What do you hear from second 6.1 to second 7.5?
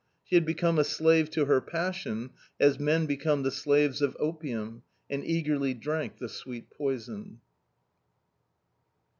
the sweet poison.